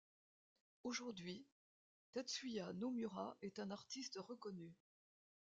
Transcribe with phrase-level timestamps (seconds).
[0.83, 1.45] Aujourd'hui,
[2.13, 4.73] Tetsuya Nomura est un artiste reconnu.